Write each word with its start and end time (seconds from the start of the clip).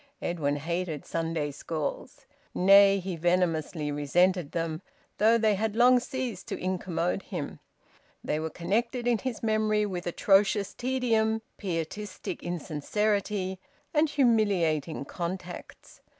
Edwin 0.19 0.55
hated 0.55 1.05
Sunday 1.05 1.51
schools. 1.51 2.25
Nay, 2.55 2.97
he 2.97 3.15
venomously 3.15 3.91
resented 3.91 4.51
them, 4.51 4.81
though 5.19 5.37
they 5.37 5.53
had 5.53 5.75
long 5.75 5.99
ceased 5.99 6.47
to 6.47 6.57
incommode 6.57 7.21
him. 7.21 7.59
They 8.23 8.39
were 8.39 8.49
connected 8.49 9.05
in 9.05 9.19
his 9.19 9.43
memory 9.43 9.85
with 9.85 10.07
atrocious 10.07 10.73
tedium, 10.73 11.43
pietistic 11.57 12.41
insincerity, 12.41 13.59
and 13.93 14.09
humiliating 14.09 15.05
contacts. 15.05 16.01